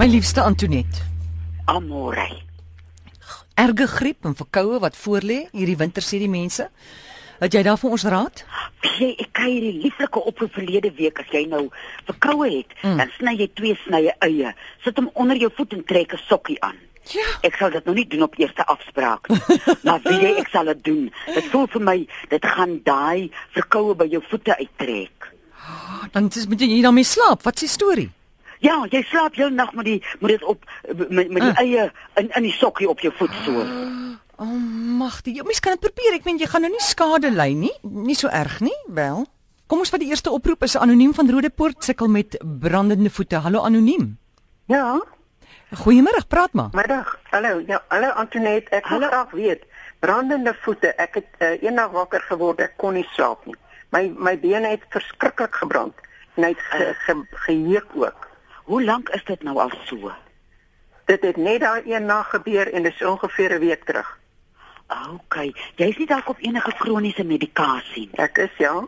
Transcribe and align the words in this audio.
My 0.00 0.06
liefste 0.08 0.40
Antoinette. 0.40 1.02
Amore. 1.64 2.24
Erge 3.54 3.86
griep 3.86 4.24
en 4.24 4.32
verkoue 4.32 4.78
wat 4.80 4.94
voorlê 4.96 5.42
hierdie 5.52 5.76
winter 5.76 6.00
sê 6.00 6.16
die 6.22 6.30
mense. 6.32 6.64
Het 7.42 7.56
jy 7.58 7.60
daar 7.66 7.76
vir 7.82 7.96
ons 7.96 8.06
raad? 8.08 8.40
Jy 8.96 9.10
ek 9.20 9.28
kry 9.36 9.50
hierdie 9.50 9.74
lieflike 9.82 10.22
oproep 10.30 10.54
verlede 10.56 10.88
week 10.96 11.20
as 11.20 11.28
jy 11.36 11.42
nou 11.50 11.66
verkoue 12.06 12.48
het, 12.48 12.72
mm. 12.80 12.94
dan 12.96 13.12
sny 13.18 13.34
jy 13.42 13.48
twee 13.60 13.76
snye 13.82 14.14
eie, 14.24 14.54
sit 14.86 14.96
hom 14.96 15.10
onder 15.20 15.36
jou 15.36 15.50
voet 15.58 15.76
en 15.76 15.82
trek 15.90 16.14
'n 16.16 16.22
sokkie 16.30 16.56
aan. 16.64 16.78
Ja. 17.12 17.26
Ek 17.44 17.58
sal 17.60 17.76
dit 17.76 17.84
nou 17.84 17.94
nie 17.94 18.06
doen 18.08 18.22
op 18.24 18.38
eerste 18.40 18.64
afspraak 18.64 19.28
nie. 19.28 19.60
maar 19.84 20.00
wie 20.08 20.16
jy 20.16 20.32
ek 20.40 20.48
sal 20.48 20.64
dit 20.72 20.80
doen. 20.84 21.10
Dit 21.34 21.50
voel 21.52 21.66
vir 21.76 21.84
my 21.90 21.98
dit 22.30 22.46
gaan 22.54 22.80
daai 22.88 23.28
verkoue 23.52 23.92
by 23.94 24.08
jou 24.08 24.22
voete 24.30 24.56
uittrek. 24.56 25.28
Dan 26.16 26.32
is 26.32 26.48
moet 26.48 26.60
jy 26.64 26.80
daarmee 26.80 27.04
slaap. 27.04 27.44
Wat 27.44 27.60
is 27.60 27.68
die 27.68 27.74
storie? 27.76 28.08
Ja, 28.60 28.84
jy 28.92 29.00
slaap 29.08 29.38
heel 29.40 29.50
nag 29.50 29.72
met 29.72 29.86
die 29.88 29.98
met 30.20 30.34
dit 30.34 30.42
op 30.44 30.64
met, 31.08 31.30
met 31.32 31.40
die 31.40 31.50
uh. 31.50 31.60
eie 31.64 31.90
in 32.20 32.28
in 32.28 32.44
die 32.44 32.52
sokkie 32.52 32.88
op 32.88 33.00
jou 33.00 33.12
voet 33.16 33.32
so. 33.44 33.64
O, 34.40 34.44
oh, 34.44 34.56
magtig. 35.00 35.36
Jy 35.36 35.44
mens 35.48 35.60
kan 35.64 35.76
dit 35.76 35.84
probeer. 35.84 36.18
Ek 36.18 36.26
meen 36.28 36.40
jy 36.40 36.48
gaan 36.48 36.64
nou 36.64 36.72
nie 36.72 36.84
skade 36.84 37.32
ly 37.32 37.50
nie. 37.56 37.72
Nie 37.82 38.16
so 38.16 38.28
erg 38.28 38.60
nie. 38.64 38.76
Wel. 38.88 39.24
Kom 39.70 39.80
ons 39.84 39.92
vat 39.92 40.02
die 40.02 40.10
eerste 40.12 40.32
oproep. 40.32 40.64
Is 40.68 40.76
anoniem 40.76 41.14
van 41.16 41.28
Rodepoort 41.30 41.84
sukkel 41.84 42.08
met 42.12 42.36
brandende 42.60 43.12
voete. 43.12 43.40
Hallo 43.44 43.64
anoniem. 43.64 44.14
Ja. 44.68 45.00
Goeiemôre, 45.80 46.24
praat 46.28 46.52
maar. 46.52 46.72
Middag. 46.76 47.18
Hallo. 47.30 47.60
Ja, 47.66 47.82
hallo 47.88 48.12
Antoinette. 48.20 48.72
Ek 48.76 48.88
wil 48.92 49.06
graag 49.08 49.36
weet. 49.36 49.68
Brandende 50.04 50.56
voete. 50.64 50.92
Ek 51.00 51.20
het 51.20 51.28
uh, 51.38 51.54
eendag 51.62 51.92
wakker 51.96 52.24
geword. 52.28 52.60
Ek 52.60 52.76
kon 52.80 52.96
nie 52.98 53.06
slaap 53.14 53.44
nie. 53.48 53.56
My 53.94 54.08
my 54.16 54.36
bene 54.40 54.76
het 54.76 54.84
verskriklik 54.92 55.54
gebrand. 55.62 56.08
Net 56.36 56.60
ge, 56.72 56.92
ge, 57.06 57.22
geheuk 57.46 57.96
ook. 57.96 58.29
Hoe 58.64 58.84
lank 58.84 59.08
is 59.08 59.24
dit 59.24 59.42
nou 59.42 59.58
al 59.58 59.70
so? 59.84 60.12
Dit 61.04 61.22
het 61.22 61.36
net 61.36 61.60
daai 61.60 61.82
een 61.86 62.04
nag 62.06 62.30
gebeur 62.30 62.72
en 62.72 62.82
dit 62.82 62.92
is 62.94 63.06
ongeveer 63.06 63.54
'n 63.56 63.60
week 63.60 63.84
terug. 63.84 64.18
OK. 65.12 65.34
Jy's 65.76 65.96
nie 65.98 66.06
dalk 66.06 66.28
op 66.28 66.36
enige 66.40 66.72
kroniese 66.78 67.24
medikasie 67.24 68.08
nie. 68.12 68.18
Ek 68.20 68.38
is 68.38 68.50
ja. 68.58 68.84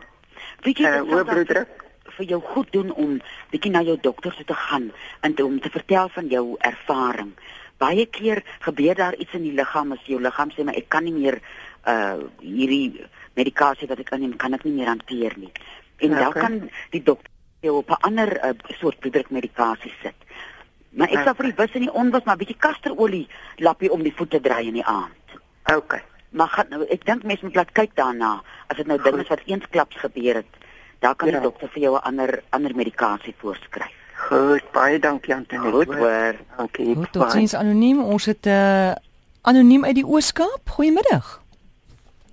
Weet 0.61 0.77
jy 0.77 0.85
Uh, 0.89 0.99
wat 0.99 1.07
hoë 1.07 1.23
bloeddruk. 1.31 1.81
vir 2.17 2.25
jou 2.25 2.41
goed 2.41 2.71
doen 2.71 2.91
om 2.93 3.21
bietjie 3.49 3.71
na 3.71 3.81
jou 3.81 3.97
dokter 4.01 4.35
toe 4.35 4.45
te 4.45 4.53
gaan 4.53 4.91
en 5.21 5.33
te, 5.33 5.45
om 5.45 5.59
te 5.59 5.69
vertel 5.69 6.09
van 6.09 6.27
jou 6.27 6.55
ervaring. 6.59 7.31
Baie 7.77 8.05
keer 8.05 8.43
gebeur 8.59 8.95
daar 8.95 9.15
iets 9.15 9.33
in 9.33 9.41
die 9.41 9.53
liggaam 9.53 9.91
as 9.91 10.05
jou 10.05 10.21
liggaam 10.21 10.51
sê 10.51 10.63
maar 10.63 10.75
ek 10.75 10.89
kan 10.89 11.03
nie 11.03 11.13
meer 11.13 11.39
uh 11.87 12.15
hierdie 12.39 13.05
medikasie 13.33 13.87
wat 13.87 13.99
ek 13.99 14.11
inneem 14.11 14.35
kan 14.37 14.53
ek 14.53 14.63
nie 14.63 14.73
meer 14.73 14.87
hanteer 14.87 15.33
nie. 15.37 15.51
En 15.97 16.09
Ja, 16.09 16.19
dan 16.19 16.31
kan 16.33 16.69
die 16.91 17.03
dokter 17.03 17.31
jou 17.63 17.77
op 17.77 17.89
'n 17.89 18.01
ander 18.07 18.29
uh, 18.45 18.51
soort 18.79 18.99
bloeddrukmedikasie 18.99 19.93
sit. 20.01 20.13
Maar 20.89 21.07
ek 21.07 21.13
Ja, 21.13 21.23
sal 21.23 21.33
vir 21.35 21.45
die 21.45 21.55
wis 21.57 21.71
in 21.73 21.81
die 21.81 21.93
onwas 21.93 22.23
maar 22.23 22.37
bietjie 22.37 22.57
kasterolie 22.59 23.27
lappie 23.57 23.91
om 23.91 24.03
die 24.03 24.13
voete 24.15 24.39
draai 24.41 24.67
in 24.67 24.73
die 24.73 24.85
aand. 24.85 25.25
OK. 25.75 26.01
Maar 26.29 26.47
gaan 26.47 26.65
nou 26.69 26.85
ek 26.89 27.05
dink 27.05 27.23
mense 27.23 27.45
moet 27.45 27.55
laat 27.55 27.71
kyk 27.71 27.95
daarna 27.95 28.41
as 28.67 28.77
dit 28.77 28.87
nou 28.87 29.01
dinge 29.01 29.21
is 29.21 29.27
wat 29.27 29.41
eensklaps 29.45 29.95
gebeur 29.95 30.35
het. 30.35 30.51
Daar 30.99 31.15
kan 31.15 31.27
Ja. 31.27 31.33
die 31.33 31.41
dokter 31.41 31.67
vir 31.69 31.81
jou 31.81 31.95
'n 31.95 32.01
ander 32.03 32.43
ander 32.49 32.75
medikasie 32.75 33.35
voorskryf. 33.37 33.91
Goed, 34.29 34.71
baie 34.71 34.99
dankie 34.99 35.35
Antoinette. 35.35 35.71
Goed 35.71 35.95
hoor. 35.95 36.35
Dankie. 36.57 36.95
Goed, 36.95 37.11
tot 37.11 37.31
sins 37.31 37.53
anoniem. 37.55 37.99
Ons 38.03 38.25
het 38.25 38.45
'n 38.45 38.49
uh, 38.49 38.91
anoniem 39.41 39.85
uit 39.85 39.95
die 39.95 40.05
Ooskaap. 40.07 40.69
Goeiemiddag. 40.69 41.41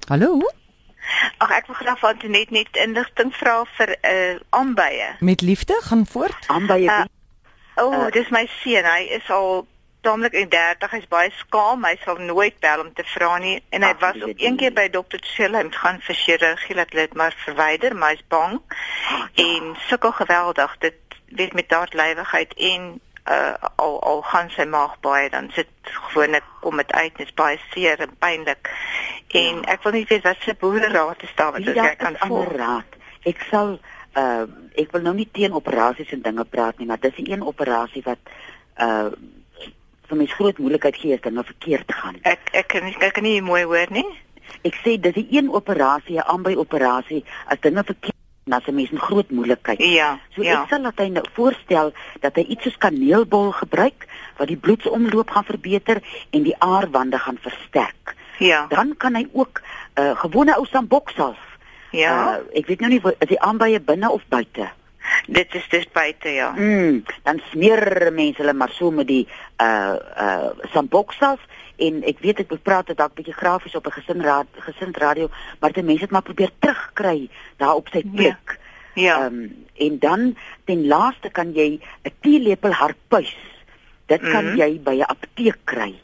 Hallo. 0.09 0.39
Ag 1.39 1.51
ek 1.51 1.67
wil 1.67 1.75
graag 1.75 1.99
van 1.99 2.11
Antoinette 2.15 2.53
net 2.53 2.77
inligting 2.77 3.35
vra 3.37 3.65
vir 3.77 3.97
'n 4.03 4.13
uh, 4.13 4.41
aanbye. 4.51 5.09
Met 5.21 5.41
liefde 5.41 5.77
gaan 5.83 6.07
voort. 6.07 6.47
Aanbye 6.47 6.85
Uh, 6.85 7.05
O, 7.77 7.87
oh, 7.87 7.95
Uh, 7.95 8.11
dis 8.13 8.29
my 8.31 8.47
seun. 8.61 8.85
Hy 8.85 9.03
is 9.17 9.31
al 9.31 9.67
taamlik 10.01 10.33
in 10.33 10.49
30. 10.49 10.91
Hy's 10.91 11.09
baie 11.09 11.31
skaam. 11.37 11.85
Hy 11.85 11.97
sal 12.05 12.17
nooit 12.19 12.59
bel 12.61 12.81
om 12.81 12.93
te 12.95 13.05
vra 13.05 13.39
nie 13.39 13.63
en 13.71 13.83
hy 13.83 13.89
Ag, 13.91 14.01
was 14.01 14.23
op 14.23 14.37
een 14.41 14.57
keer 14.57 14.73
by 14.73 14.89
dokter 14.91 15.21
Schellheim 15.23 15.71
gaan 15.73 16.01
vir 16.01 16.15
chirurgie 16.15 16.75
laat 16.77 16.91
hulle 16.93 17.07
dit 17.07 17.15
maar 17.15 17.35
verwyder, 17.45 17.97
maar 17.97 18.11
hy's 18.11 18.25
bang 18.29 18.61
Ah, 19.11 19.29
ja. 19.35 19.45
en 19.45 19.77
sukkel 19.89 20.13
geweldig. 20.13 20.77
Dit 20.79 20.95
weet 21.27 21.53
met 21.53 21.69
daardlywigheid 21.69 22.55
en 22.55 23.01
uh, 23.31 23.55
al 23.77 24.01
al 24.03 24.23
gaan 24.23 24.51
sy 24.51 24.65
maag 24.65 24.97
baie 25.05 25.31
dan 25.31 25.51
sit 25.55 25.69
gewoonlik 25.85 26.45
kom 26.61 26.77
dit 26.77 26.93
uit 26.93 27.21
is 27.25 27.35
baie 27.35 27.59
seer 27.71 28.01
en 28.01 28.17
pynlik. 28.19 28.71
En 29.29 29.65
ek 29.65 29.83
wil 29.87 29.93
nie 29.93 30.07
weet 30.09 30.23
wat 30.27 30.37
se 30.45 30.55
boereraad 30.59 31.23
is 31.23 31.35
daar 31.39 31.53
wat 31.53 31.63
Wie 31.65 31.81
ek 31.81 31.99
kan 31.99 32.15
is 32.15 32.21
ander 32.21 32.45
volg. 32.45 32.57
raad. 32.57 32.99
Ek 33.25 33.47
sal 33.51 33.79
uh 34.19 34.47
ek 34.75 34.93
wil 34.93 35.03
nou 35.03 35.15
nie 35.15 35.29
teen 35.33 35.53
operasies 35.53 36.11
en 36.15 36.23
dinge 36.23 36.45
praat 36.45 36.79
nie, 36.79 36.87
maar 36.87 37.01
dis 37.01 37.19
'n 37.19 37.31
een 37.33 37.43
operasie 37.43 38.03
wat 38.05 38.19
uh 38.79 39.11
vir 40.11 40.17
my 40.19 40.27
groot 40.27 40.59
moeilikheid 40.59 40.97
gee 40.97 41.15
as 41.15 41.21
dinge 41.23 41.45
verkeerd 41.45 41.93
gaan. 41.95 42.17
Ek 42.23 42.51
ek 42.53 42.69
kan 42.69 42.85
nie 42.85 42.97
ek 42.99 43.13
kan 43.15 43.23
nie 43.23 43.41
mooi 43.43 43.63
hoor 43.65 43.87
nie. 43.91 44.07
Ek 44.65 44.75
sê 44.75 44.99
dis 45.01 45.15
'n 45.17 45.27
een 45.31 45.51
operasie, 45.51 46.17
'n 46.19 46.27
aanby 46.27 46.55
operasie 46.57 47.25
as 47.47 47.61
dinge 47.61 47.85
verkeerd 47.85 48.10
gaan, 48.51 48.61
as 48.61 48.67
'n 48.67 48.75
mens 48.75 48.91
'n 48.91 48.99
groot 48.99 49.31
moeilikheid. 49.31 49.79
Ja, 49.79 50.19
So 50.35 50.43
ja. 50.43 50.63
ek 50.63 50.69
sal 50.69 50.83
dat 50.83 50.99
hy 50.99 51.09
nou 51.09 51.25
voorstel 51.33 51.93
dat 52.21 52.35
hy 52.37 52.43
iets 52.43 52.63
soos 52.63 52.77
kaneelbol 52.79 53.53
gebruik 53.53 54.07
wat 54.37 54.49
die 54.49 54.57
bloedsomloop 54.57 55.31
gaan 55.31 55.45
verbeter 55.45 56.03
en 56.31 56.43
die 56.43 56.57
aarwande 56.59 57.19
gaan 57.19 57.39
versterk. 57.41 58.15
Ja. 58.39 58.67
Dan 58.69 58.97
kan 58.97 59.15
hy 59.15 59.29
ook 59.33 59.61
'n 59.97 60.01
uh, 60.03 60.17
gewone 60.19 60.57
ou 60.57 60.67
samboksalf. 60.67 61.39
Ja. 61.91 62.39
Uh, 62.39 62.59
ek 62.59 62.67
weet 62.67 62.81
nou 62.81 62.91
nie 62.91 63.01
is 63.19 63.29
die 63.29 63.41
aanbye 63.41 63.81
binne 63.81 64.11
of 64.11 64.23
buite. 64.29 64.71
Dit 65.27 65.55
is 65.55 65.69
dis 65.69 65.87
buite 65.93 66.29
ja. 66.29 66.51
Mm, 66.57 67.03
dan 67.23 67.41
smeer 67.51 68.13
mense 68.13 68.41
hulle 68.43 68.53
maar 68.53 68.71
so 68.71 68.91
met 68.91 69.07
die 69.07 69.29
uh 69.63 69.97
uh 70.21 70.51
samboksalf 70.73 71.41
en 71.77 72.03
ek 72.05 72.19
weet 72.21 72.39
ek 72.41 72.63
praat 72.63 72.87
dit 72.87 72.97
dalk 72.97 73.15
bietjie 73.15 73.35
grafies 73.35 73.75
op 73.75 73.87
'n 73.87 73.91
gesinraad 74.01 74.47
gesinsradio, 74.59 75.29
maar 75.61 75.73
die 75.73 75.83
mense 75.83 76.03
het 76.03 76.11
maar 76.11 76.23
probeer 76.23 76.51
terugkry 76.59 77.29
daar 77.57 77.75
op 77.75 77.89
sy 77.93 78.03
plek. 78.15 78.59
Ja. 78.95 79.25
Ehm 79.25 79.35
um, 79.35 79.65
en 79.77 79.99
dan 79.99 80.37
ten 80.65 80.87
laaste 80.87 81.31
kan 81.31 81.53
jy 81.55 81.81
'n 82.05 82.13
teelepel 82.21 82.73
harpuis. 82.73 83.37
Dit 84.07 84.21
kan 84.21 84.45
Mhm. 84.45 84.57
jy 84.57 84.81
by 84.83 84.95
'n 84.99 85.03
apteek 85.09 85.59
kry. 85.65 85.95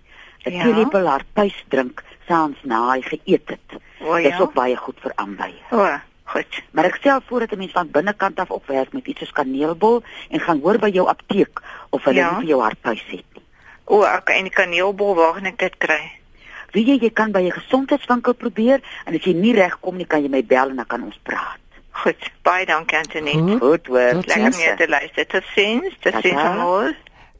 'n 0.44 0.53
Ja. 0.53 0.62
Teelepel 0.62 1.06
harpuis 1.06 1.65
drink 1.69 2.03
saans 2.28 2.56
na 2.62 2.93
hy 2.93 3.00
geëet 3.03 3.48
het. 3.48 3.81
O 4.00 4.16
Dis 4.16 4.27
ja. 4.27 4.38
ook 4.41 4.53
baie 4.54 4.77
goed 4.77 4.97
vir 5.00 5.12
aanbye. 5.15 5.54
O, 5.71 6.00
goed. 6.26 6.62
Maar 6.72 6.84
ek 6.84 6.97
stel 6.97 7.20
voor 7.26 7.41
dat 7.41 7.53
'n 7.53 7.59
mens 7.59 7.72
van 7.72 7.91
binnekant 7.91 8.38
af 8.41 8.50
opwerk 8.50 8.92
met 8.92 9.06
iets 9.06 9.19
soos 9.19 9.32
kaneelbol 9.32 10.03
en 10.31 10.41
gaan 10.41 10.60
hoor 10.60 10.78
by 10.78 10.88
jou 10.88 11.06
apteek 11.09 11.60
of 11.91 12.04
hulle 12.04 12.19
Ja. 12.20 12.34
vir 12.38 12.44
jou 12.47 12.60
hartpuis 12.62 13.03
het 13.06 13.25
nie. 13.34 13.42
O, 13.84 14.03
ek 14.03 14.28
en 14.31 14.42
die 14.44 14.53
kaneelbol 14.53 15.15
waar 15.15 15.32
kan 15.34 15.44
ek 15.47 15.59
dit 15.59 15.76
kry? 15.78 16.10
Wie 16.72 16.84
jy 16.84 16.98
jy 17.00 17.10
kan 17.12 17.32
by 17.32 17.41
'n 17.41 17.50
gesondheidswinkel 17.53 18.34
probeer 18.34 18.81
en 19.06 19.15
as 19.15 19.22
jy 19.25 19.32
nie 19.34 19.53
regkom 19.54 19.97
nie 19.97 20.06
kan 20.06 20.22
jy 20.22 20.28
my 20.28 20.42
bel 20.44 20.69
en 20.69 20.76
dan 20.76 20.86
kan 20.86 21.03
ons 21.03 21.19
praat. 21.22 21.59
Goed. 21.91 22.31
Baie 22.42 22.66
dankie 22.66 22.98
Antoinette. 22.98 23.59
Goed. 23.59 23.86
Hoor. 23.86 24.10
Tot 24.12 24.26
Lekker 24.26 24.53
ziens. 24.53 24.56
om 24.56 24.62
jou 24.62 24.76
te 24.76 24.88
luister. 24.88 25.26
Tot 25.26 25.42
sins. 25.54 25.94
Tot 26.00 26.15
sins 26.22 26.34
almal. 26.42 26.92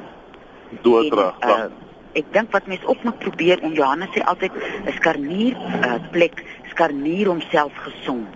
Doodreg. 0.83 1.39
En, 1.39 1.49
uh, 1.49 1.91
ek 2.13 2.29
dink 2.33 2.53
wat 2.53 2.67
mense 2.69 2.87
ook 2.87 3.03
moet 3.05 3.19
probeer 3.19 3.63
om 3.65 3.73
Johannes 3.73 4.13
sê 4.13 4.23
altyd 4.25 4.53
'n 4.53 4.93
skarnier 4.99 5.57
uh, 5.57 5.99
plek 6.11 6.45
skarnier 6.73 7.27
homself 7.27 7.73
gesond. 7.85 8.29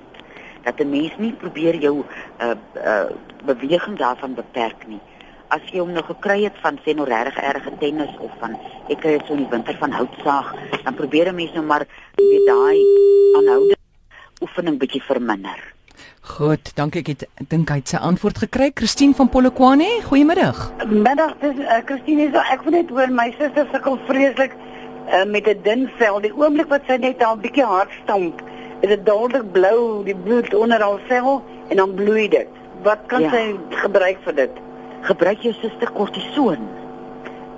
Dat 0.64 0.81
'n 0.81 0.90
mens 0.90 1.12
nie 1.19 1.32
probeer 1.32 1.76
jou 1.76 2.04
uh, 2.40 2.54
uh, 2.75 3.10
beweging 3.44 3.99
daarvan 3.99 4.34
beperk 4.34 4.87
nie. 4.87 5.00
As 5.49 5.62
jy 5.70 5.78
hom 5.78 5.92
nou 5.92 6.04
gekry 6.04 6.42
het 6.42 6.56
van 6.60 6.78
sê 6.84 6.94
nou 6.94 7.06
regtig 7.06 7.37
erge 7.37 7.70
tennis 7.78 8.16
of 8.19 8.32
van 8.40 8.56
ek 8.88 9.00
kry 9.00 9.12
dit 9.19 9.26
so 9.26 9.32
in 9.32 9.44
die 9.44 9.50
winter 9.50 9.76
van 9.78 9.92
houtsaag, 9.92 10.54
dan 10.84 10.94
probeer 10.94 11.28
'n 11.28 11.34
mens 11.34 11.52
nou 11.52 11.64
maar 11.64 11.87
jy 12.16 12.26
weet 12.30 12.46
daai 12.48 12.78
aanhoudende 13.38 13.76
oefening 14.42 14.78
bietjie 14.80 15.02
verminder. 15.06 15.58
Goed, 16.26 16.72
dankie. 16.76 17.00
Ek 17.04 17.08
het 17.12 17.24
dink 17.52 17.68
hy 17.70 17.76
het 17.78 17.92
sy 17.92 17.96
antwoord 18.02 18.38
gekry. 18.42 18.70
Christine 18.74 19.14
van 19.14 19.28
Polokwane, 19.30 19.86
goeiemiddag. 20.08 20.58
Middag, 20.90 21.36
dis 21.40 21.60
uh, 21.62 21.78
Christine, 21.86 22.26
so 22.34 22.42
ek 22.52 22.64
wil 22.66 22.74
net 22.80 22.90
hoor 22.90 23.12
my 23.14 23.28
suster 23.38 23.68
sukkel 23.72 23.98
vreeslik 24.08 24.56
uh, 24.58 25.22
met 25.30 25.46
'n 25.48 25.62
dun 25.62 25.86
vel. 25.98 26.20
Die 26.20 26.32
oomblik 26.34 26.68
wat 26.68 26.82
sy 26.90 26.96
net 26.98 27.22
al 27.22 27.36
'n 27.36 27.44
bietjie 27.46 27.64
hard 27.64 27.92
stamp, 28.02 28.42
is 28.82 28.88
dit 28.88 29.04
dadelik 29.06 29.52
blou, 29.52 30.02
die 30.04 30.16
bloed 30.16 30.54
onder 30.54 30.80
haar 30.82 31.00
vel 31.08 31.42
en 31.70 31.76
dan 31.76 31.94
bloei 31.94 32.28
dit. 32.28 32.48
Wat 32.82 33.06
kan 33.06 33.22
Ja. 33.22 33.30
sy 33.30 33.54
gebruik 33.70 34.18
vir 34.24 34.34
dit? 34.34 34.50
Gebruik 35.02 35.40
jou 35.42 35.52
suster 35.62 35.90
kortison. 35.90 36.58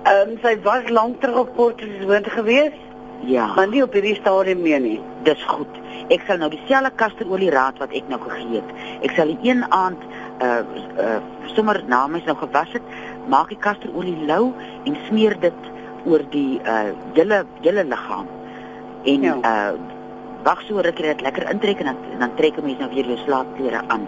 Ehm 0.04 0.28
um, 0.28 0.38
sy 0.42 0.56
was 0.62 0.88
lank 0.88 1.20
terug 1.20 1.36
op 1.36 1.56
kortison 1.56 2.24
gewees, 2.24 2.76
Ja. 3.20 3.54
maar 3.54 3.68
nie 3.68 3.82
op 3.82 3.92
hierdie 3.92 4.14
stadium 4.14 4.62
meer 4.62 4.80
nie. 4.80 5.00
Dis 5.22 5.42
goed. 5.44 5.68
Ek 6.08 6.22
sal 6.26 6.38
nou 6.38 6.50
dieselfde 6.50 6.90
kasterolie 6.96 7.50
raad 7.50 7.78
wat 7.78 7.90
ek 7.92 8.08
nou 8.08 8.20
gegee 8.20 8.60
het. 8.60 8.70
Ek 9.02 9.10
sal 9.16 9.26
die 9.26 9.38
een 9.50 9.64
aand 9.72 9.98
uh 10.42 10.62
uh 10.98 11.18
sommer 11.56 11.82
na 11.86 12.06
my 12.06 12.22
nou 12.26 12.36
gewas 12.36 12.72
het, 12.72 12.82
maak 13.28 13.48
die 13.48 13.58
kasterolie 13.58 14.16
lou 14.26 14.52
en 14.84 14.96
smeer 15.08 15.34
dit 15.40 15.52
oor 16.06 16.22
die 16.30 16.60
uh 16.64 16.92
hele 17.14 17.44
hele 17.60 17.84
liggaam. 17.84 18.26
En 19.04 19.22
Ja. 19.22 19.34
uh 19.42 19.72
wag 20.44 20.62
so 20.62 20.78
rukkie 20.80 21.06
dat 21.06 21.20
lekker 21.20 21.50
intrek 21.50 21.78
en 21.80 21.84
dan 21.84 21.96
dan 22.18 22.34
trek 22.36 22.56
'n 22.56 22.64
mens 22.64 22.78
nou 22.78 22.90
weer 22.94 23.04
jou 23.06 23.18
slaapklere 23.18 23.82
aan. 23.88 24.06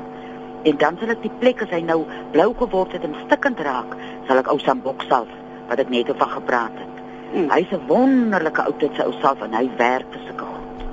En 0.62 0.76
dan 0.76 0.96
sal 1.00 1.08
ek 1.08 1.22
die 1.22 1.32
plek 1.38 1.62
as 1.62 1.70
hy 1.70 1.80
nou 1.80 2.04
blou 2.30 2.54
geword 2.54 2.92
het 2.92 3.02
en 3.04 3.14
stikkend 3.26 3.60
raak, 3.60 3.96
sal 4.28 4.38
ek 4.38 4.48
ou 4.48 4.58
sambok 4.58 5.02
salf 5.08 5.28
wat 5.68 5.78
ek 5.78 5.88
net 5.88 6.08
oor 6.08 6.28
gepraat 6.28 6.72
het. 6.74 6.99
Mm. 7.34 7.48
Hy's 7.50 7.70
'n 7.72 7.86
wonderlike 7.86 8.62
ou 8.66 8.72
tydse 8.78 9.04
ou 9.06 9.12
salf 9.22 9.40
en 9.42 9.52
hy 9.54 9.68
werk 9.78 10.06
vir 10.12 10.20
sulke 10.26 10.44
goed. 10.44 10.86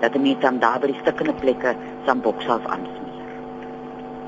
Dat 0.00 0.14
'n 0.14 0.22
mens 0.22 0.40
dan 0.40 0.58
daar 0.58 0.78
by 0.80 0.86
die 0.86 1.00
stikkende 1.02 1.34
plekke 1.34 1.74
sambok 2.06 2.40
salf 2.42 2.64
aansmeer. 2.66 3.02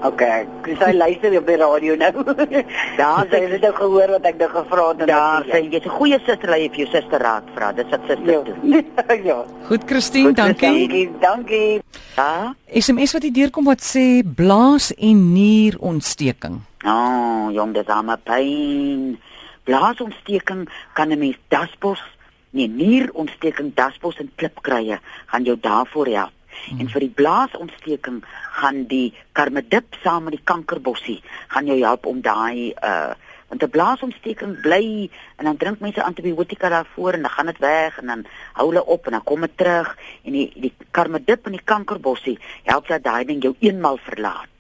Okay, 0.05 0.47
dis 0.65 0.79
hy 0.79 0.93
luister 0.93 1.39
op 1.39 1.47
die 1.47 1.57
radio 1.57 1.95
nou. 1.97 2.13
Daar 3.01 3.27
sy 3.31 3.39
het 3.49 3.63
nou 3.63 3.73
gehoor 3.75 4.11
wat 4.11 4.27
ek 4.29 4.37
nou 4.39 4.49
gevra 4.53 4.89
het 4.89 5.01
en 5.01 5.07
Daar 5.07 5.43
sê 5.49 5.63
jy's 5.73 5.87
'n 5.87 5.89
goeie 5.89 6.19
suster, 6.27 6.51
jy 6.59 6.69
vir 6.69 6.79
jou 6.85 6.89
suster 6.93 7.19
raad 7.21 7.43
vra. 7.55 7.73
Dis 7.73 7.89
wat 7.91 8.01
susters 8.07 8.31
Ja. 8.31 8.43
doen. 8.43 8.85
ja. 9.31 9.45
Goed 9.67 9.83
Christine, 9.87 10.33
dankie. 10.33 10.69
Dankie, 10.69 11.11
dankie. 11.21 11.81
Ja. 12.17 12.55
SMS 12.71 13.13
wat 13.13 13.23
hier 13.23 13.33
deurkom 13.33 13.65
wat 13.65 13.81
sê 13.81 14.23
blaas 14.35 14.93
en 14.95 15.33
nierontsteking. 15.33 16.61
Oh, 16.85 17.49
jong, 17.53 17.73
dis 17.75 17.87
aan 17.87 18.05
my 18.05 18.17
pyn. 18.23 19.19
Blaasontsteking 19.67 20.69
kan 20.95 21.11
'n 21.11 21.19
mens 21.19 21.39
daspos, 21.49 22.03
nee, 22.51 22.69
nierontsteking, 22.69 23.75
daspos 23.75 24.19
en 24.23 24.31
klipkrye 24.35 24.99
gaan 25.27 25.45
jou 25.45 25.59
daarvoor 25.61 26.07
help. 26.07 26.33
Hmm. 26.65 26.81
En 26.81 26.89
vir 26.89 27.01
die 27.01 27.15
blaasontsteking 27.15 28.25
gaan 28.59 28.85
die 28.91 29.15
karmedip 29.33 29.95
saam 30.03 30.25
met 30.27 30.39
die 30.39 30.45
kankerbossie 30.45 31.21
gaan 31.49 31.67
jou 31.67 31.79
help 31.83 32.07
om 32.07 32.21
daai 32.21 32.73
uh 32.83 33.15
want 33.49 33.63
'n 33.63 33.71
blaasontsteking 33.71 34.61
bly 34.61 35.11
en 35.37 35.45
dan 35.45 35.57
drink 35.57 35.79
mense 35.81 36.03
antibiotika 36.03 36.69
daarvoor 36.69 37.13
en 37.13 37.23
dan 37.23 37.31
gaan 37.31 37.47
dit 37.47 37.59
weg 37.59 37.99
en 37.99 38.07
dan 38.07 38.27
hou 38.53 38.69
hulle 38.69 38.85
op 38.85 39.07
en 39.07 39.13
dan 39.13 39.25
kom 39.25 39.41
dit 39.41 39.57
terug 39.57 39.99
en 40.23 40.33
die 40.33 40.53
die 40.55 40.73
karmedip 40.91 41.47
en 41.47 41.53
die 41.53 41.65
kankerbossie 41.65 42.39
help 42.63 42.89
dat 42.89 43.03
daai 43.03 43.25
ding 43.25 43.43
jou 43.43 43.55
eenmal 43.59 43.97
verlaat. 44.03 44.56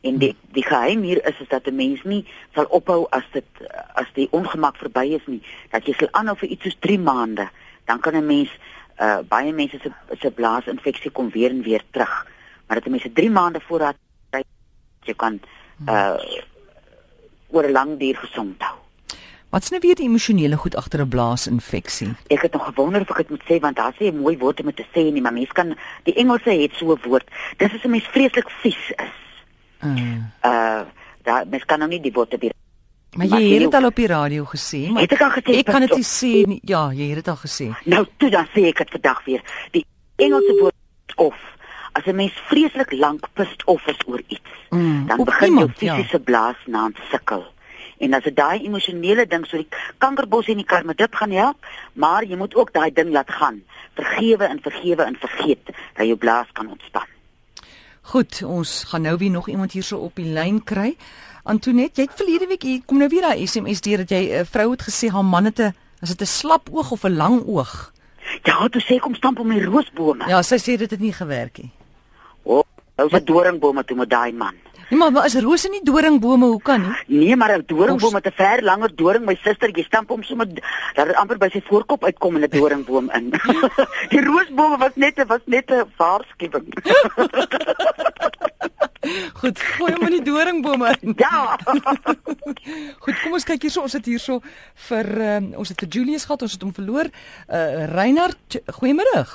En 0.00 0.18
die 0.18 0.36
die 0.52 0.64
geheim 0.64 1.02
hier 1.02 1.26
is 1.26 1.40
is 1.40 1.48
dat 1.48 1.66
'n 1.66 1.74
mens 1.74 2.02
nie 2.02 2.24
sal 2.54 2.64
ophou 2.64 3.06
as 3.10 3.24
dit 3.32 3.44
as 3.94 4.06
die 4.14 4.28
ongemak 4.30 4.76
verby 4.76 5.06
is 5.14 5.26
nie. 5.26 5.42
Dat 5.70 5.86
jy 5.86 5.92
sal 5.92 6.08
aanhou 6.10 6.36
vir 6.36 6.48
iets 6.48 6.62
soos 6.62 6.76
3 6.78 6.98
maande, 6.98 7.48
dan 7.84 8.00
kan 8.00 8.14
'n 8.14 8.26
mens 8.26 8.50
uh 9.00 9.18
baie 9.28 9.52
mense 9.52 9.78
se 9.82 9.92
se 10.20 10.30
blaasinfeksie 10.30 11.10
kom 11.10 11.30
weer 11.30 11.50
en 11.50 11.62
weer 11.62 11.82
terug. 11.90 12.26
Maar 12.66 12.76
dat 12.76 12.86
'n 12.86 12.90
mens 12.90 13.04
'n 13.04 13.12
3 13.12 13.30
maande 13.30 13.60
voorraad 13.60 13.96
kry, 14.30 14.42
jy 15.02 15.14
kan 15.14 15.40
uh 15.88 16.16
oor 17.48 17.64
'n 17.64 17.72
lang 17.72 17.98
duur 17.98 18.16
gesond 18.16 18.62
hou. 18.62 18.78
Wat's 19.50 19.70
nou 19.70 19.80
weer 19.82 19.94
die 19.94 20.06
emosionele 20.06 20.56
goed 20.56 20.76
agter 20.76 21.00
'n 21.00 21.08
blaasinfeksie? 21.08 22.08
Ek 22.26 22.42
het 22.42 22.52
nog 22.52 22.64
gewonder 22.64 23.00
of 23.00 23.10
ek 23.10 23.16
dit 23.16 23.30
moet 23.30 23.42
sê 23.42 23.60
want 23.60 23.76
daar 23.76 23.94
sê 23.94 24.04
'n 24.04 24.20
mooi 24.20 24.38
woord 24.38 24.60
om 24.60 24.66
dit 24.66 24.76
te 24.76 24.86
sê 24.94 25.12
nie, 25.12 25.20
maar 25.20 25.32
mense 25.32 25.52
kan 25.52 25.76
die 26.02 26.14
Engelse 26.14 26.50
het 26.50 26.74
so 26.74 26.92
'n 26.92 27.00
woord. 27.02 27.28
Dis 27.56 27.72
as 27.72 27.84
'n 27.84 27.90
mens 27.90 28.06
vreeslik 28.06 28.50
vies 28.50 28.90
is. 28.96 29.14
Uh, 29.84 30.16
Uh 30.44 30.82
daar 31.22 31.44
mens 31.46 31.64
kan 31.64 31.78
nou 31.78 31.90
nie 31.90 32.00
die 32.00 32.16
op 32.16 32.30
die 32.40 32.50
maar 33.16 33.26
jy 33.26 33.52
het 33.52 33.60
dit 33.60 33.74
al 33.74 33.84
op 33.84 33.96
die 33.96 34.06
radio 34.06 34.44
gesê, 34.44 34.88
maar 34.90 35.02
Het 35.02 35.12
ek 35.12 35.20
al 35.20 35.30
gesê, 35.30 35.56
Ek 35.58 35.66
kan 35.66 35.80
dit 35.80 35.94
nie 35.94 36.04
sê 36.06 36.46
nie. 36.46 36.60
Ja, 36.64 36.90
jy 36.94 37.08
het 37.10 37.14
dit 37.14 37.28
al 37.28 37.36
gesê. 37.36 37.66
Nou 37.84 38.06
toe 38.16 38.30
dan 38.30 38.46
sê 38.54 38.68
ek 38.70 38.78
dit 38.78 38.90
vandag 38.90 39.24
weer. 39.24 39.42
Die 39.70 39.86
Engelse 40.16 40.54
woord 40.60 41.16
of 41.16 41.34
as 41.92 42.06
'n 42.06 42.14
mens 42.14 42.32
vreeslik 42.46 42.92
lank 42.92 43.26
pissed 43.34 43.64
off 43.66 43.86
is 43.86 43.98
oor 44.06 44.22
iets, 44.28 44.50
Mm, 44.70 45.06
dan 45.06 45.24
begin 45.24 45.48
iemand, 45.48 45.80
jou 45.80 45.90
ja. 45.90 45.96
fisiese 45.96 46.20
blaas 46.20 46.56
naam 46.66 46.94
sukkel. 47.10 47.44
En 47.98 48.14
as 48.14 48.22
dit 48.22 48.36
daai 48.36 48.62
emosionele 48.64 49.26
ding 49.26 49.46
so 49.46 49.56
die 49.56 49.68
kankerbos 49.98 50.46
en 50.48 50.56
die 50.56 50.64
karmedip 50.64 51.14
gaan 51.14 51.30
help, 51.30 51.56
maar 51.92 52.24
jy 52.24 52.36
moet 52.36 52.54
ook 52.54 52.72
daai 52.72 52.92
ding 52.92 53.10
laat 53.10 53.30
gaan. 53.30 53.62
Vergewe 53.94 54.44
en 54.44 54.60
vergewe 54.62 55.02
en 55.02 55.16
vergeet 55.20 55.64
dat 55.94 56.06
jou 56.06 56.16
blaas 56.16 56.46
kan 56.52 56.70
ontspan. 56.70 57.06
Goed, 58.10 58.40
ons 58.42 58.70
gaan 58.90 59.02
nou 59.06 59.16
weer 59.18 59.30
nog 59.30 59.48
iemand 59.48 59.72
hierso 59.72 59.96
op 60.02 60.16
die 60.18 60.32
lyn 60.34 60.56
kry. 60.66 60.96
Antoinette, 61.46 62.00
jy 62.00 62.08
het 62.08 62.16
verlede 62.18 62.48
week 62.50 62.64
hier 62.66 62.80
kom 62.82 62.98
nou 62.98 63.06
weer 63.12 63.22
daai 63.22 63.46
SMS 63.46 63.84
deur 63.86 64.02
dat 64.02 64.10
jy 64.10 64.40
'n 64.40 64.48
vrou 64.50 64.70
het 64.72 64.82
gesê 64.82 65.10
haar 65.14 65.24
man 65.24 65.44
het 65.44 65.60
'n 65.60 65.74
as 66.02 66.08
dit 66.08 66.22
'n 66.22 66.26
slap 66.26 66.68
oog 66.72 66.90
of 66.90 67.04
'n 67.04 67.14
lang 67.14 67.46
oog. 67.46 67.92
Ja, 68.42 68.68
toe 68.68 68.82
sê 68.82 68.98
kom 68.98 69.14
stamp 69.14 69.38
om 69.38 69.48
die 69.48 69.64
roosbome. 69.64 70.24
Ja. 70.26 70.28
Ja, 70.28 70.42
sy 70.42 70.56
sê 70.56 70.76
dit 70.76 70.90
het 70.90 71.00
nie 71.00 71.12
gewerk 71.12 71.58
nie. 71.58 71.70
O, 72.42 72.58
oh, 72.58 72.64
ou 72.96 73.08
se 73.08 73.22
doringbome 73.24 73.84
toe 73.84 73.96
met 73.96 74.10
daai 74.10 74.32
man. 74.32 74.54
Nee, 74.90 74.98
maar, 74.98 75.12
maar 75.12 75.24
is 75.24 75.36
rose 75.38 75.68
nie 75.70 75.80
doringbome, 75.86 76.46
hoe 76.46 76.62
kan 76.62 76.80
nie? 76.82 77.18
Nee, 77.18 77.36
maar 77.36 77.58
'n 77.58 77.62
doringboom 77.66 78.12
met 78.12 78.26
'n 78.26 78.32
ver 78.34 78.62
langer 78.62 78.94
doring, 78.94 79.24
my 79.24 79.34
suster, 79.34 79.70
jy 79.70 79.82
stamp 79.82 80.08
hom 80.08 80.22
sommer 80.22 80.46
dat 80.94 81.06
dit 81.06 81.16
amper 81.16 81.38
by 81.38 81.48
sy 81.48 81.62
voorkop 81.64 82.04
uitkom 82.04 82.36
in 82.36 82.42
'n 82.42 82.50
doringboom 82.50 83.10
in. 83.10 83.30
die 84.12 84.24
roosbome 84.24 84.78
was 84.78 84.92
net 84.94 85.26
was 85.26 85.40
net 85.44 85.70
'n 85.70 85.84
waarskuwing. 85.96 86.66
Goed, 89.40 89.60
gooi 89.60 89.92
hom 89.92 90.06
in 90.06 90.18
die 90.18 90.22
doringbome 90.22 90.96
in. 91.00 91.14
ja. 91.24 91.58
Goed, 93.02 93.20
kom 93.22 93.32
ons 93.32 93.44
kyk 93.44 93.62
hierso, 93.62 93.80
ons 93.80 93.92
het 93.92 94.04
hierso 94.04 94.40
vir 94.74 95.06
um, 95.36 95.54
ons 95.54 95.68
het 95.68 95.80
vir 95.80 95.88
Julius 95.88 96.24
gehad, 96.24 96.42
ons 96.42 96.52
het 96.52 96.62
hom 96.62 96.74
verloor. 96.74 97.06
Uh 97.48 97.86
Reinhard, 97.94 98.60
goeiemôre. 98.66 99.26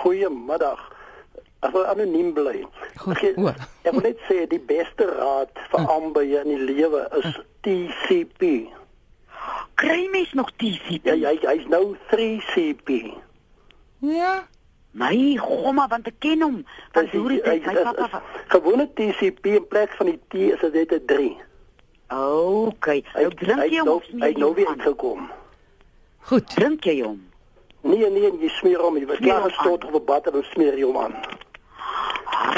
Goeiemiddag. 0.00 0.97
Ek 1.60 1.72
wil 1.74 1.86
anoniem 1.86 2.32
bly. 2.32 2.64
Goed, 2.96 3.16
Ek, 3.22 3.36
o. 3.38 3.48
ek 3.82 3.92
wil 3.92 4.00
net 4.02 4.18
sê 4.28 4.46
die 4.46 4.60
beste 4.60 5.06
raad 5.18 5.50
vir 5.70 5.80
Hm. 5.80 5.88
aanbye 5.90 6.40
in 6.44 6.48
die 6.54 6.74
lewe 6.74 7.08
is 7.18 7.38
TCP. 7.66 8.68
Kry 9.74 10.08
mens 10.12 10.32
nog 10.34 10.50
TCP? 10.56 11.04
Ja, 11.18 11.28
hy 11.32 11.38
hy's 11.42 11.66
nou 11.70 11.96
3CP. 12.10 13.14
Ja. 14.00 14.44
My 14.98 15.36
gomma 15.38 15.86
want 15.88 16.06
ek 16.06 16.18
ken 16.18 16.40
hom. 16.42 16.64
Van 16.92 17.06
hoe 17.12 17.28
dit 17.28 17.44
my 17.46 17.58
pappa. 17.74 17.94
was- 18.10 18.22
Gewone 18.48 18.88
TCP 18.94 19.46
in 19.58 19.66
plek 19.68 19.90
van 19.98 20.06
die 20.06 20.18
T 20.28 20.34
is 20.54 20.60
dit 20.72 20.92
'n 20.92 21.04
3. 21.06 21.36
Okay. 22.10 23.04
Nou 23.14 23.28
drink 23.34 23.62
jy 23.70 23.78
hom 23.78 23.84
nou, 23.86 23.96
of 23.96 24.04
hy 24.20 24.32
nou 24.38 24.54
weer 24.54 24.66
hom 24.66 24.74
aan? 24.80 24.86
gekom. 24.86 25.30
Goed. 26.20 26.48
Drink 26.56 26.84
jy 26.84 27.00
hom? 27.02 27.26
Nee 27.82 28.10
nee, 28.10 28.32
jy 28.40 28.48
smeer 28.48 28.80
hom, 28.80 28.96
jy 28.96 29.06
was 29.06 29.18
klaar 29.18 29.40
hom 29.42 29.50
gestort 29.50 29.84
op 29.84 29.94
'n 29.94 30.04
bad 30.04 30.26
en 30.26 30.32
dan 30.32 30.42
smeer 30.52 30.74
jy 30.78 30.84
hom 30.84 30.96
aan. 30.96 31.14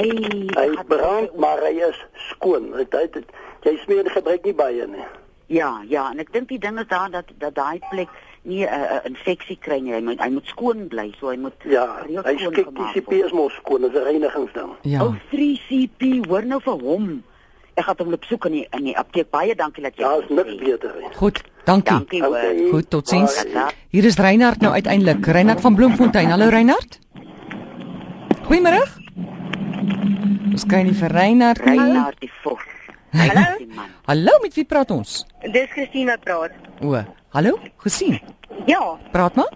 Hy 0.00 0.08
Hy 0.56 0.84
brand, 0.88 1.36
maar 1.36 1.60
hy 1.66 1.74
is 1.88 1.98
skoon. 2.30 2.72
Hy, 2.76 2.86
dit 3.12 3.24
jy 3.66 3.76
smeer 3.84 4.08
gebruik 4.10 4.44
nie 4.44 4.54
baie 4.56 4.86
nie. 4.88 5.04
Ja, 5.50 5.80
ja, 5.90 6.10
en 6.12 6.20
ek 6.22 6.32
dink 6.32 6.48
die 6.48 6.58
ding 6.62 6.78
is 6.78 6.86
daar 6.88 7.10
dat 7.10 7.30
dat 7.42 7.54
daai 7.54 7.80
plek 7.90 8.08
nie 8.42 8.64
'n 8.64 8.68
uh, 8.72 8.94
uh, 8.96 9.00
infeksie 9.04 9.58
kry 9.60 9.80
nie. 9.80 9.92
Hy 9.92 10.00
moet 10.00 10.20
hy 10.20 10.28
moet 10.30 10.46
skoon 10.46 10.86
bly, 10.88 11.12
so 11.20 11.28
hy 11.28 11.36
moet 11.36 11.52
Ja, 11.64 11.86
hy 12.06 12.36
kyk 12.36 12.70
gemaak 12.70 12.94
TCP 12.94 13.10
word. 13.10 13.26
is 13.26 13.32
mos 13.32 13.52
skoon, 13.58 13.82
dis 13.82 13.92
'n 14.00 14.04
reinigingsding. 14.04 14.70
Ja. 14.82 15.02
O, 15.02 15.14
3CP, 15.32 16.22
hoor 16.28 16.44
nou 16.46 16.60
vir 16.60 16.78
hom. 16.86 17.22
Ek 17.74 17.84
gaan 17.84 17.96
hom 17.98 18.10
loop 18.10 18.24
soek 18.24 18.44
in 18.46 18.52
die 18.52 18.66
in 18.72 18.84
die 18.84 18.96
apteek. 18.96 19.30
Baie 19.30 19.54
dankie 19.54 19.82
dat 19.82 19.96
jy 19.96 20.02
Daar 20.04 20.20
dit 20.20 20.30
is 20.30 20.36
niks 20.36 20.56
beter 20.56 20.94
nie. 21.00 21.10
Goed, 21.16 21.42
dankie. 21.64 21.92
Dankie. 21.92 22.26
Okay. 22.26 22.68
Goed, 22.70 22.90
totsiens. 22.90 23.44
Bye. 23.44 23.74
Hier 23.90 24.04
is 24.04 24.16
Reinhard 24.16 24.60
nou 24.60 24.72
uiteindelik. 24.72 25.26
Reinhard 25.26 25.60
van 25.60 25.74
Bloemfontein. 25.74 26.30
Hallo 26.30 26.48
Reinhard. 26.48 26.98
Goeiemôre. 28.46 28.99
Ons 30.52 30.64
kry 30.68 30.82
nie 30.86 30.92
vir 30.96 31.12
Reinhard 31.14 31.64
nie. 31.64 31.78
Reinaard 31.78 32.20
die 32.20 32.30
Vos. 32.42 32.62
Hallo. 33.12 33.44
Hallo, 34.06 34.32
met 34.42 34.54
wie 34.54 34.64
praat 34.64 34.90
ons? 34.90 35.24
Dis 35.52 35.70
Christine 35.72 36.12
wat 36.12 36.20
praat. 36.26 36.52
O, 36.82 36.94
hallo, 37.34 37.58
gesien. 37.84 38.20
Ja, 38.66 38.98
Praat 39.12 39.34
maar. 39.36 39.50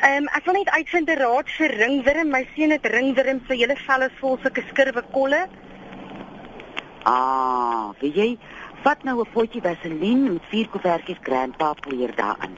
ehm 0.00 0.22
um, 0.22 0.28
ek 0.36 0.44
wil 0.46 0.54
net 0.54 0.68
uitvind 0.70 1.08
'n 1.10 1.18
raad 1.18 1.48
vir 1.58 1.70
ringwurm. 1.80 2.30
My 2.30 2.46
seun 2.54 2.70
het 2.70 2.86
ringwurm, 2.86 3.40
sy 3.48 3.56
hele 3.56 3.76
vel 3.86 4.02
is 4.02 4.12
vol 4.20 4.38
sulke 4.42 4.62
skurwe 4.70 5.02
kolle. 5.12 5.46
Ah, 7.04 7.90
weet 8.00 8.14
jy, 8.14 8.38
vat 8.84 9.04
nou 9.04 9.20
'n 9.20 9.30
potjie 9.32 9.62
vaseline 9.62 10.30
met 10.32 10.42
vier 10.50 10.68
koevertjies 10.68 11.18
grandpa 11.22 11.74
poeier 11.74 12.14
daarin. 12.16 12.56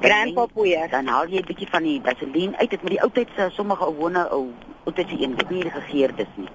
Grandpa 0.00 0.46
poeier. 0.46 0.88
Dan 0.90 1.06
haal 1.06 1.28
jy 1.28 1.40
'n 1.40 1.46
bietjie 1.46 1.68
van 1.70 1.82
die 1.82 2.00
vaseline 2.04 2.56
uit. 2.58 2.70
Dit 2.70 2.82
met 2.82 2.90
die 2.90 3.02
ou 3.02 3.10
tyd 3.10 3.28
se 3.36 3.48
sommige 3.52 3.84
gewone 3.84 4.28
ou 4.30 4.52
ou 4.84 4.92
tyd 4.92 5.08
se 5.08 5.20
een 5.22 5.34
wat 5.36 5.50
nie 5.50 5.70
gegeurd 5.70 6.18
is 6.18 6.32
nie. 6.36 6.48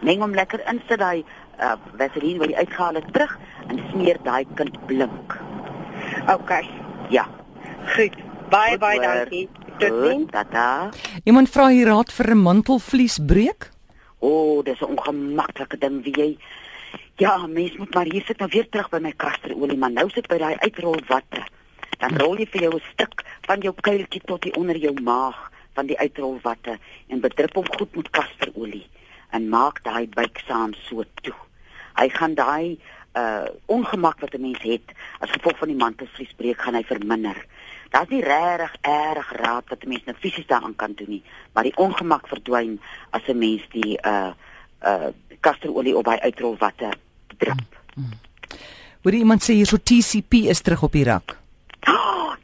Meng 0.00 0.20
hom 0.20 0.34
lekker 0.34 0.60
in, 0.68 0.82
sit 0.88 0.98
daai 0.98 1.24
uh, 1.60 1.72
vaseline 1.96 2.38
wat 2.38 2.48
jy 2.48 2.56
uitgehaal 2.56 2.94
het 2.94 3.12
terug 3.12 3.38
en 3.68 3.80
smeer 3.90 4.18
daai 4.22 4.46
kind 4.54 4.86
blink. 4.86 5.38
Okay. 6.28 6.68
Ja. 7.08 7.26
Goed. 7.94 8.16
Baie 8.50 8.70
Goed 8.70 8.80
baie 8.80 9.00
dankie. 9.00 9.48
Goed, 9.48 9.78
Totsiens. 9.78 10.30
Tata. 10.30 10.88
Iemand 11.24 11.50
vra 11.50 11.68
hier 11.68 11.86
raad 11.86 12.12
vir 12.12 12.30
'n 12.30 12.42
mantelvliesbreek. 12.42 13.70
O, 14.18 14.28
oh, 14.28 14.64
dis 14.64 14.80
'n 14.80 14.84
ongemaklike 14.84 15.78
ding 15.78 16.02
wie 16.02 16.16
jy 16.16 16.38
Ja, 17.20 17.46
mens 17.46 17.76
moet 17.76 17.94
maar 17.94 18.08
hier 18.08 18.22
sit 18.24 18.38
nou 18.38 18.48
weer 18.52 18.68
terug 18.68 18.88
by 18.88 18.98
my 18.98 19.12
kasterolie, 19.12 19.76
maar 19.76 19.90
nou 19.92 20.06
sit 20.08 20.26
by 20.26 20.38
daai 20.40 20.54
uitrolwatte. 20.64 21.42
Dan 22.00 22.16
rol 22.16 22.38
jy 22.40 22.46
vir 22.46 22.62
jou 22.62 22.74
'n 22.74 22.88
stuk 22.92 23.24
van 23.46 23.60
jou 23.60 23.74
kuiltjie 23.74 24.22
tot 24.24 24.44
hier 24.44 24.56
onder 24.56 24.76
jou 24.76 24.94
maag 25.02 25.50
van 25.74 25.86
die 25.86 25.98
uitrolwatte 25.98 26.78
en 27.08 27.20
bedrup 27.20 27.54
hom 27.54 27.68
goed 27.76 27.96
met 27.96 28.10
kasterolie 28.10 28.86
en 29.30 29.48
maak 29.48 29.82
daai 29.84 30.08
buiksaam 30.08 30.74
so 30.74 31.04
toe. 31.22 31.36
Hy 31.94 32.08
gaan 32.08 32.34
daai 32.34 32.78
uh 33.18 33.46
ongemak 33.66 34.20
wat 34.20 34.34
'n 34.34 34.40
mens 34.40 34.62
het 34.62 34.86
as 35.18 35.30
gevolg 35.30 35.58
van 35.58 35.68
die 35.68 35.76
mantelvliesbreek 35.76 36.60
gaan 36.62 36.74
hy 36.74 36.82
verminder. 36.82 37.46
Daar's 37.90 38.08
nie 38.08 38.22
regtig 38.22 38.76
erg 38.80 39.32
raad 39.32 39.68
wat 39.68 39.82
'n 39.84 39.88
mens 39.88 40.04
nou 40.04 40.16
fisies 40.16 40.46
daaraan 40.46 40.76
kan 40.76 40.92
doen 40.94 41.08
nie, 41.08 41.22
maar 41.52 41.64
die 41.64 41.76
ongemak 41.76 42.28
verdwyn 42.28 42.80
as 43.10 43.22
'n 43.26 43.38
mens 43.38 43.62
die 43.70 43.98
uh 44.06 44.32
uh 44.82 45.08
kasterolie 45.40 45.96
op 45.96 46.04
daai 46.04 46.20
uitrolwatte 46.20 46.90
drup. 47.36 47.60
Hoor 49.02 49.12
jy 49.12 49.18
iemand 49.18 49.42
sê 49.42 49.52
hier 49.52 49.66
so 49.66 49.76
TCP 49.76 50.32
is 50.32 50.60
terug 50.60 50.82
op 50.82 50.92
die 50.92 51.04
rak. 51.04 51.39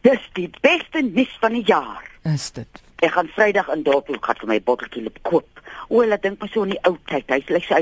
Dis 0.07 0.27
die 0.39 0.51
beste 0.63 1.01
nuus 1.03 1.33
van 1.43 1.57
die 1.57 1.65
jaar. 1.67 2.05
Is 2.23 2.51
dit? 2.55 2.83
Ek 3.03 3.11
gaan 3.17 3.27
Vrydag 3.35 3.67
in 3.75 3.83
Dorpel 3.83 4.21
gaan 4.23 4.39
vir 4.39 4.51
my 4.53 4.59
botteltjie 4.69 5.03
loop 5.03 5.17
koop. 5.27 5.63
O, 5.89 5.99
hulle 5.99 6.19
dink 6.23 6.39
my 6.39 6.47
so 6.53 6.63
in 6.63 6.77
die 6.77 6.83
ou 6.87 6.95
tyd. 7.11 7.27
Hy's 7.33 7.49
lyk 7.51 7.67
hy 7.73 7.81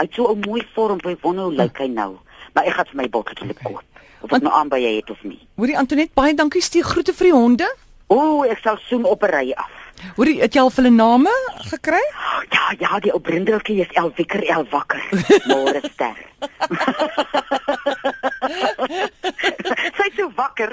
hy't 0.00 0.16
so 0.16 0.30
'n 0.32 0.40
mooi 0.46 0.62
vorm, 0.72 1.02
ek 1.04 1.20
wonder 1.20 1.50
hoe 1.50 1.58
lyk 1.58 1.76
hy 1.82 1.88
nou. 1.92 2.16
Maar 2.54 2.70
ek 2.70 2.78
gaan 2.78 2.88
vir 2.92 3.00
my 3.02 3.08
botteltjie 3.12 3.48
loop 3.50 3.60
koop. 3.62 3.84
Of 4.22 4.32
ek 4.32 4.46
nou 4.46 4.54
aan 4.56 4.72
by 4.72 4.80
jy 4.80 4.94
het 4.96 5.10
of 5.10 5.22
nie. 5.22 5.42
Hoor 5.56 5.68
jy 5.68 5.76
Antoinette 5.76 6.14
baie 6.14 6.34
dankie 6.34 6.62
stuur 6.64 6.84
groete 6.84 7.12
vir 7.12 7.28
die 7.28 7.36
honde. 7.36 7.68
O, 8.08 8.44
ek 8.48 8.64
sal 8.64 8.80
soen 8.88 9.04
op 9.04 9.22
'n 9.22 9.34
ry 9.36 9.52
af. 9.52 9.75
Hoor 10.16 10.28
jy 10.28 10.40
het 10.40 10.54
jy 10.56 10.60
al 10.62 10.70
hulle 10.76 10.90
name 10.90 11.32
gekry? 11.70 12.00
Ja, 12.52 12.64
ja, 12.78 12.98
die 13.00 13.12
ou 13.14 13.20
brindeltjie 13.20 13.80
is 13.84 13.92
El 13.94 14.12
Wikker 14.16 14.42
El 14.44 14.66
Wakker. 14.70 15.02
Môre 15.48 15.80
ster. 15.92 16.16
Sy's 19.96 20.14
so 20.16 20.28
wakker. 20.36 20.72